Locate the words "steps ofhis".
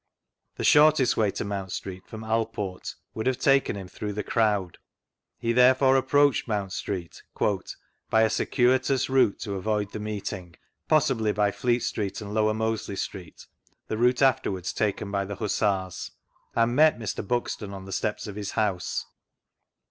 17.91-18.53